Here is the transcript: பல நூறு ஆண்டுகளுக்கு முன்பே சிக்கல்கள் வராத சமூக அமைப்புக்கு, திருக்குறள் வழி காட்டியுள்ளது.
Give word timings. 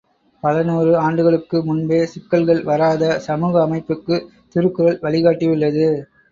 பல 0.43 0.61
நூறு 0.63 0.97
ஆண்டுகளுக்கு 0.97 1.57
முன்பே 1.63 1.99
சிக்கல்கள் 2.05 2.63
வராத 2.63 3.13
சமூக 3.27 3.63
அமைப்புக்கு, 3.63 4.17
திருக்குறள் 4.55 5.01
வழி 5.01 5.21
காட்டியுள்ளது. 5.23 5.87